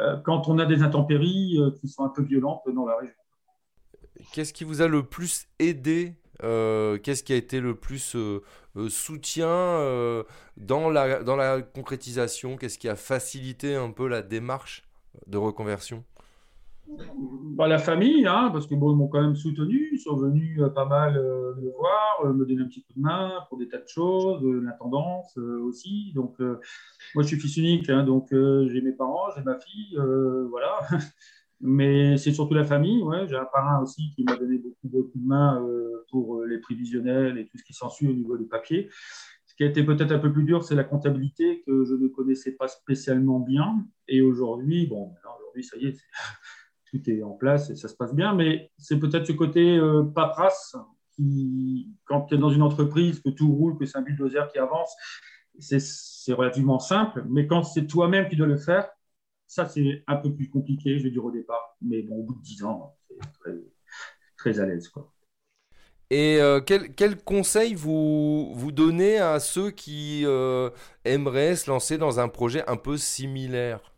euh, 0.00 0.16
quand 0.24 0.48
on 0.48 0.58
a 0.58 0.66
des 0.66 0.82
intempéries 0.82 1.58
qui 1.80 1.88
sont 1.88 2.04
un 2.04 2.10
peu 2.10 2.22
violentes 2.22 2.62
dans 2.74 2.86
la 2.86 2.96
région. 2.96 3.14
Qu'est-ce 4.32 4.52
qui 4.52 4.64
vous 4.64 4.82
a 4.82 4.88
le 4.88 5.02
plus 5.02 5.46
aidé 5.58 6.14
euh, 6.42 6.98
qu'est-ce 6.98 7.22
qui 7.22 7.32
a 7.32 7.36
été 7.36 7.60
le 7.60 7.74
plus 7.74 8.14
euh, 8.16 8.42
euh, 8.76 8.88
soutien 8.88 10.24
dans, 10.56 10.90
la, 10.90 11.22
dans 11.22 11.36
la 11.36 11.62
concrétisation? 11.62 12.56
Qu'est-ce 12.56 12.78
qui 12.78 12.88
a 12.88 12.96
facilité 12.96 13.74
un 13.74 13.90
peu 13.90 14.08
la 14.08 14.22
démarche 14.22 14.84
de 15.26 15.38
reconversion? 15.38 16.04
Bah, 17.56 17.68
La 17.68 17.78
famille, 17.78 18.26
hein, 18.26 18.50
parce 18.52 18.66
qu'ils 18.66 18.78
m'ont 18.78 19.08
quand 19.08 19.20
même 19.20 19.36
soutenu, 19.36 19.90
ils 19.92 19.98
sont 19.98 20.16
venus 20.16 20.60
pas 20.74 20.84
mal 20.84 21.14
me 21.14 21.70
voir, 21.72 22.34
me 22.34 22.44
donner 22.44 22.62
un 22.62 22.66
petit 22.66 22.82
coup 22.82 22.92
de 22.96 23.00
main 23.00 23.32
pour 23.48 23.58
des 23.58 23.68
tas 23.68 23.78
de 23.78 23.88
choses, 23.88 24.42
l'intendance 24.44 25.36
aussi. 25.36 26.12
Donc, 26.14 26.38
moi, 26.40 27.22
je 27.22 27.28
suis 27.28 27.38
fils 27.38 27.56
unique, 27.56 27.90
hein, 27.90 28.04
donc 28.04 28.28
j'ai 28.30 28.80
mes 28.80 28.92
parents, 28.92 29.30
j'ai 29.36 29.42
ma 29.42 29.58
fille, 29.58 29.98
voilà. 30.50 30.78
Mais 31.60 32.16
c'est 32.16 32.32
surtout 32.32 32.54
la 32.54 32.64
famille. 32.64 33.02
Ouais. 33.02 33.28
J'ai 33.28 33.36
un 33.36 33.44
parrain 33.44 33.82
aussi 33.82 34.10
qui 34.14 34.24
m'a 34.24 34.36
donné 34.36 34.58
beaucoup, 34.58 34.88
de 34.88 35.02
coups 35.02 35.22
de 35.22 35.28
main 35.28 35.62
euh, 35.62 36.04
pour 36.10 36.38
euh, 36.38 36.46
les 36.46 36.58
prévisionnels 36.58 37.38
et 37.38 37.46
tout 37.46 37.58
ce 37.58 37.64
qui 37.64 37.74
s'ensuit 37.74 38.08
au 38.08 38.12
niveau 38.12 38.36
des 38.36 38.46
papiers. 38.46 38.88
Ce 39.46 39.54
qui 39.54 39.64
a 39.64 39.66
été 39.66 39.84
peut-être 39.84 40.12
un 40.12 40.18
peu 40.18 40.32
plus 40.32 40.44
dur, 40.44 40.64
c'est 40.64 40.74
la 40.74 40.84
comptabilité 40.84 41.62
que 41.66 41.84
je 41.84 41.94
ne 41.94 42.08
connaissais 42.08 42.52
pas 42.52 42.68
spécialement 42.68 43.40
bien. 43.40 43.86
Et 44.08 44.22
aujourd'hui, 44.22 44.86
bon, 44.86 45.12
aujourd'hui, 45.22 45.64
ça 45.64 45.76
y 45.76 45.86
est, 45.86 45.98
tout 46.90 47.10
est 47.10 47.22
en 47.22 47.32
place 47.32 47.70
et 47.70 47.76
ça 47.76 47.88
se 47.88 47.94
passe 47.94 48.14
bien. 48.14 48.34
Mais 48.34 48.70
c'est 48.78 48.98
peut-être 48.98 49.26
ce 49.26 49.32
côté 49.32 49.76
euh, 49.76 50.02
paperasse 50.02 50.76
qui, 51.14 51.88
quand 52.04 52.22
tu 52.22 52.34
es 52.34 52.38
dans 52.38 52.50
une 52.50 52.62
entreprise, 52.62 53.20
que 53.20 53.30
tout 53.30 53.52
roule, 53.52 53.78
que 53.78 53.86
c'est 53.86 53.98
un 53.98 54.02
bulldozer 54.02 54.48
qui 54.52 54.58
avance, 54.58 54.94
c'est 55.58 56.32
relativement 56.32 56.78
simple. 56.78 57.24
Mais 57.28 57.46
quand 57.46 57.62
c'est 57.62 57.86
toi-même 57.86 58.28
qui 58.28 58.36
dois 58.36 58.46
le 58.46 58.56
faire, 58.56 58.88
ça, 59.46 59.66
c'est 59.66 60.04
un 60.06 60.16
peu 60.16 60.32
plus 60.32 60.48
compliqué, 60.48 60.98
je 60.98 61.04
vais 61.04 61.10
dire 61.10 61.24
au 61.24 61.32
départ. 61.32 61.76
Mais 61.82 62.02
bon, 62.02 62.16
au 62.16 62.22
bout 62.22 62.34
de 62.34 62.42
10 62.42 62.64
ans, 62.64 62.96
c'est 63.08 63.16
très, 64.36 64.60
à 64.60 64.66
l'aise. 64.66 64.88
Quoi. 64.88 65.12
Et 66.10 66.40
euh, 66.40 66.60
quel, 66.60 66.94
quel, 66.94 67.16
conseil 67.16 67.74
vous, 67.74 68.52
vous 68.54 68.72
donnez 68.72 69.18
à 69.18 69.40
ceux 69.40 69.70
qui 69.70 70.22
euh, 70.24 70.70
aimeraient 71.04 71.56
se 71.56 71.68
lancer 71.68 71.98
dans 71.98 72.20
un 72.20 72.28
projet 72.28 72.64
un 72.68 72.76
peu 72.76 72.96
similaire? 72.96 73.89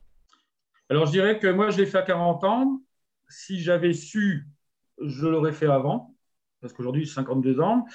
Alors, 0.88 1.06
je 1.06 1.12
dirais 1.12 1.38
que 1.38 1.46
moi, 1.46 1.70
je 1.70 1.78
l'ai 1.78 1.86
fait 1.86 1.98
à 1.98 2.02
40 2.02 2.44
ans. 2.44 2.82
Si 3.28 3.60
j'avais 3.60 3.92
su, 3.92 4.48
je 5.00 5.26
l'aurais 5.26 5.52
fait 5.52 5.66
avant, 5.66 6.14
parce 6.60 6.72
qu'aujourd'hui, 6.72 7.04
j'ai 7.04 7.12
52 7.12 7.60
ans. 7.60 7.86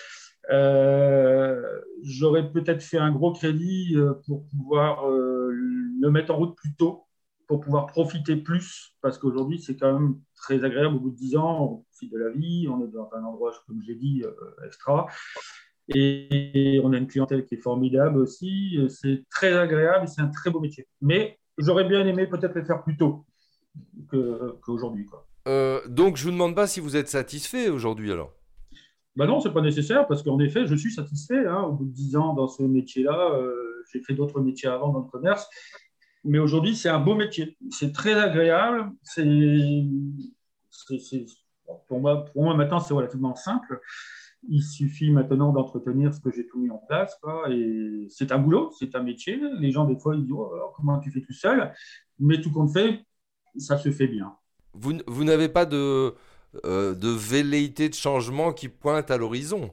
Euh, 0.50 1.62
j'aurais 2.04 2.52
peut-être 2.52 2.82
fait 2.82 2.98
un 2.98 3.12
gros 3.12 3.34
crédit 3.34 3.96
pour 4.26 4.46
pouvoir 4.48 5.08
le 5.08 6.10
mettre 6.10 6.34
en 6.34 6.38
route 6.38 6.56
plus 6.56 6.74
tôt 6.76 7.08
pour 7.48 7.62
pouvoir 7.62 7.88
profiter 7.88 8.36
plus, 8.36 8.94
parce 9.02 9.18
qu'aujourd'hui, 9.18 9.60
c'est 9.60 9.78
quand 9.78 10.00
même 10.00 10.20
très 10.36 10.64
agréable. 10.66 10.96
Au 10.96 11.00
bout 11.00 11.12
de 11.12 11.16
10 11.16 11.38
ans, 11.38 11.64
on 11.64 11.78
profite 11.78 12.12
de 12.12 12.18
la 12.18 12.30
vie, 12.30 12.68
on 12.70 12.84
est 12.84 12.92
dans 12.92 13.10
un 13.14 13.24
endroit, 13.24 13.54
comme 13.66 13.82
j'ai 13.82 13.96
dit, 13.96 14.24
euh, 14.26 14.66
extra. 14.66 15.08
Et 15.88 16.82
on 16.84 16.92
a 16.92 16.98
une 16.98 17.08
clientèle 17.08 17.46
qui 17.46 17.56
est 17.56 17.62
formidable 17.62 18.20
aussi. 18.20 18.78
C'est 18.90 19.24
très 19.30 19.54
agréable 19.54 20.04
et 20.04 20.08
c'est 20.08 20.22
un 20.22 20.28
très 20.28 20.50
beau 20.50 20.60
métier. 20.60 20.86
Mais 21.00 21.40
j'aurais 21.58 21.86
bien 21.86 22.06
aimé 22.06 22.28
peut-être 22.28 22.56
le 22.56 22.64
faire 22.64 22.84
plus 22.84 22.98
tôt 22.98 23.26
qu'aujourd'hui. 24.62 25.06
Euh, 25.48 25.82
donc, 25.88 26.18
je 26.18 26.24
ne 26.24 26.26
vous 26.26 26.34
demande 26.34 26.56
pas 26.56 26.68
si 26.68 26.80
vous 26.80 26.96
êtes 26.96 27.10
satisfait 27.10 27.70
aujourd'hui 27.70 28.12
alors 28.12 28.34
bah 29.16 29.26
non, 29.26 29.40
ce 29.40 29.48
n'est 29.48 29.54
pas 29.56 29.62
nécessaire 29.62 30.06
parce 30.06 30.22
qu'en 30.22 30.40
effet, 30.40 30.68
je 30.68 30.76
suis 30.76 30.94
satisfait. 30.94 31.48
Hein. 31.48 31.64
Au 31.64 31.72
bout 31.72 31.86
de 31.86 31.92
10 31.92 32.18
ans 32.18 32.36
dans 32.36 32.48
ce 32.48 32.62
métier-là, 32.62 33.32
euh, 33.32 33.84
j'ai 33.92 34.00
fait 34.00 34.14
d'autres 34.14 34.42
métiers 34.42 34.70
avant 34.70 34.94
dans 34.94 35.00
le 35.00 35.10
commerce 35.10 35.50
mais 36.28 36.40
aujourd'hui, 36.40 36.76
c'est 36.76 36.90
un 36.90 37.00
beau 37.00 37.16
métier. 37.16 37.58
C'est 37.72 37.94
très 37.94 38.14
agréable. 38.14 38.92
C'est, 39.02 39.24
pour, 41.88 42.00
moi, 42.00 42.26
pour 42.26 42.44
moi, 42.44 42.54
maintenant, 42.56 42.80
c'est 42.80 42.94
relativement 42.94 43.36
simple. 43.36 43.82
Il 44.48 44.62
suffit 44.62 45.12
maintenant 45.12 45.52
d'entretenir 45.52 46.14
ce 46.14 46.20
que 46.20 46.32
j'ai 46.32 46.48
tout 46.48 46.60
mis 46.60 46.70
en 46.70 46.78
place. 46.78 47.20
Et 47.50 48.08
c'est 48.10 48.32
un 48.32 48.40
boulot, 48.40 48.72
c'est 48.78 48.96
un 48.96 49.04
métier. 49.04 49.40
Les 49.60 49.72
gens, 49.72 49.86
des 49.86 49.98
fois, 49.98 50.16
ils 50.16 50.24
disent 50.24 50.32
oh, 50.32 50.52
comment 50.76 51.00
tu 51.00 51.12
fais 51.12 51.22
tout 51.22 51.34
seul? 51.34 51.74
Mais 52.20 52.40
tout 52.42 52.52
compte 52.52 52.72
fait, 52.72 53.02
ça 53.58 53.78
se 53.78 53.92
fait 53.92 54.08
bien. 54.08 54.34
Vous, 54.74 54.94
vous 55.08 55.24
n'avez 55.24 55.50
pas 55.50 55.66
de, 55.66 56.14
euh, 56.66 56.94
de 56.94 57.10
velléité 57.10 57.90
de 57.90 57.94
changement 57.94 58.54
qui 58.54 58.70
pointe 58.70 59.12
à 59.12 59.18
l'horizon? 59.18 59.72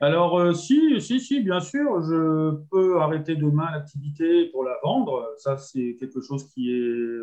Alors, 0.00 0.38
euh, 0.38 0.54
si, 0.54 1.00
si, 1.00 1.20
si, 1.20 1.40
bien 1.40 1.60
sûr, 1.60 2.02
je 2.02 2.56
peux 2.70 3.00
arrêter 3.00 3.36
demain 3.36 3.70
l'activité 3.70 4.46
pour 4.46 4.64
la 4.64 4.76
vendre. 4.82 5.34
Ça, 5.38 5.56
c'est 5.58 5.96
quelque 6.00 6.20
chose 6.20 6.48
qui 6.52 6.72
est, 6.72 7.20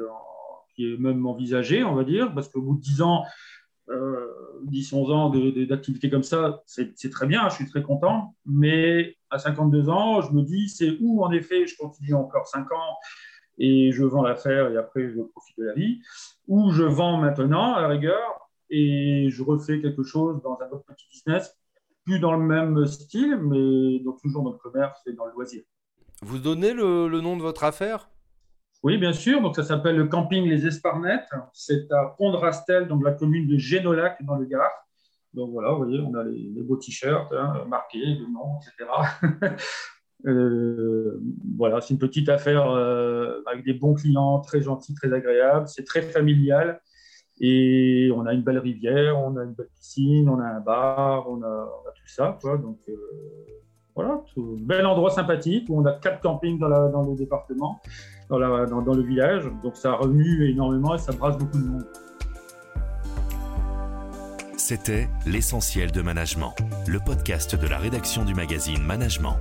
qui 0.75 0.93
est 0.93 0.97
même 0.97 1.25
envisagé, 1.25 1.83
on 1.83 1.95
va 1.95 2.03
dire, 2.03 2.33
parce 2.33 2.49
qu'au 2.49 2.61
bout 2.61 2.75
de 2.75 2.81
10 2.81 3.01
ans, 3.01 3.23
10, 4.63 4.93
11 4.93 5.11
ans 5.11 5.29
d'activité 5.67 6.09
comme 6.09 6.23
ça, 6.23 6.61
c'est 6.65 7.09
très 7.09 7.27
bien, 7.27 7.47
je 7.49 7.55
suis 7.55 7.69
très 7.69 7.81
content. 7.81 8.35
Mais 8.45 9.15
à 9.29 9.37
52 9.37 9.89
ans, 9.89 10.21
je 10.21 10.31
me 10.31 10.43
dis, 10.43 10.69
c'est 10.69 10.97
où, 10.99 11.23
en 11.23 11.31
effet, 11.31 11.67
je 11.67 11.77
continue 11.77 12.13
encore 12.13 12.47
5 12.47 12.71
ans 12.71 12.97
et 13.57 13.91
je 13.91 14.03
vends 14.03 14.21
l'affaire 14.21 14.69
et 14.71 14.77
après, 14.77 15.09
je 15.09 15.21
profite 15.21 15.57
de 15.57 15.65
la 15.65 15.73
vie, 15.73 15.99
ou 16.47 16.71
je 16.71 16.83
vends 16.83 17.17
maintenant, 17.17 17.73
à 17.73 17.81
la 17.81 17.87
rigueur, 17.87 18.49
et 18.69 19.29
je 19.29 19.43
refais 19.43 19.81
quelque 19.81 20.03
chose 20.03 20.41
dans 20.43 20.59
un 20.61 20.69
autre 20.69 20.83
petit 20.85 21.07
business 21.09 21.57
plus 22.05 22.19
dans 22.19 22.33
le 22.33 22.43
même 22.43 22.85
style, 22.85 23.37
mais 23.37 23.99
toujours 24.21 24.43
dans 24.43 24.51
le 24.51 24.57
commerce 24.57 24.99
et 25.07 25.13
dans 25.13 25.25
le 25.25 25.33
loisir. 25.33 25.61
Vous 26.21 26.39
donnez 26.39 26.73
le, 26.73 27.09
nom 27.21 27.35
de 27.35 27.41
votre 27.41 27.63
affaire? 27.63 28.09
Oui, 28.87 28.97
bien 28.97 29.11
sûr. 29.11 29.41
Donc, 29.41 29.57
ça 29.57 29.63
s'appelle 29.63 29.97
le 29.97 30.07
camping 30.07 30.45
Les 30.45 30.65
Esparnettes. 30.65 31.29
C'est 31.51 31.91
à 31.91 32.15
Pont 32.17 32.31
de 32.31 32.37
Rastel, 32.37 32.87
donc 32.87 33.03
la 33.03 33.11
commune 33.11 33.45
de 33.45 33.57
Génolac, 33.57 34.23
dans 34.23 34.35
le 34.35 34.45
Gard. 34.45 34.71
Donc 35.33 35.51
voilà, 35.51 35.71
vous 35.71 35.83
voyez, 35.83 35.99
on 35.99 36.13
a 36.13 36.23
les, 36.23 36.61
beaux 36.61 36.77
t-shirts 36.77 37.33
hein, 37.33 37.65
marqués, 37.67 37.99
le 37.99 38.31
nom, 38.31 38.59
etc. 38.61 39.55
Euh, 40.25 41.21
voilà, 41.55 41.79
c'est 41.79 41.93
une 41.93 41.99
petite 41.99 42.27
affaire 42.27 42.71
euh, 42.71 43.39
avec 43.45 43.63
des 43.63 43.75
bons 43.75 43.93
clients, 43.93 44.39
très 44.39 44.63
gentils, 44.63 44.95
très 44.95 45.13
agréables. 45.13 45.67
C'est 45.67 45.83
très 45.83 46.01
familial. 46.01 46.81
Et 47.39 48.09
on 48.15 48.25
a 48.25 48.33
une 48.33 48.41
belle 48.41 48.57
rivière, 48.57 49.19
on 49.19 49.37
a 49.37 49.43
une 49.43 49.53
belle 49.53 49.69
piscine, 49.75 50.27
on 50.27 50.39
a 50.39 50.47
un 50.47 50.59
bar, 50.59 51.29
on 51.29 51.43
a, 51.43 51.69
tout 51.95 52.07
ça. 52.07 52.35
Quoi. 52.41 52.57
Donc 52.57 52.79
euh, 52.89 52.95
voilà, 53.97 54.21
tout, 54.35 54.55
bel 54.59 54.85
endroit 54.85 55.09
sympathique 55.09 55.65
où 55.69 55.81
on 55.81 55.85
a 55.85 55.91
quatre 55.93 56.21
campings 56.21 56.59
dans, 56.59 56.67
le 56.67 57.15
département, 57.15 57.81
dans, 58.29 58.37
dans, 58.81 58.93
le 58.93 59.01
village. 59.01 59.49
Donc 59.63 59.75
ça 59.75 59.93
remue 59.93 60.47
énormément 60.47 60.93
et 60.93 60.99
ça 60.99 61.13
brasse 61.13 61.35
beaucoup 61.35 61.57
de 61.57 61.65
monde. 61.65 61.85
C'était 64.55 65.07
L'essentiel 65.25 65.91
de 65.91 66.03
management, 66.03 66.53
le 66.87 66.99
podcast 66.99 67.59
de 67.59 67.67
la 67.67 67.79
rédaction 67.79 68.23
du 68.23 68.35
magazine 68.35 68.83
Management. 68.83 69.37